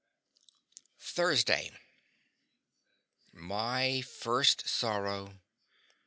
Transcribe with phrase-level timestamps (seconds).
[0.97, 1.77] THURSDAY.
[3.33, 5.35] my first sorrow.